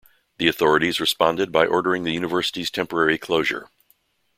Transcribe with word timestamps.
The 0.39 0.47
authorities 0.47 0.99
responded 0.99 1.51
by 1.51 1.67
ordering 1.67 2.05
the 2.05 2.11
university's 2.11 2.71
temporary 2.71 3.19
closure. 3.19 3.69